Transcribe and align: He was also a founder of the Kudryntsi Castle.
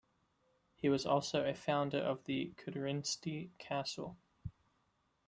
He 0.77 0.89
was 0.89 1.05
also 1.05 1.45
a 1.45 1.53
founder 1.53 1.99
of 1.99 2.23
the 2.23 2.55
Kudryntsi 2.57 3.51
Castle. 3.59 4.17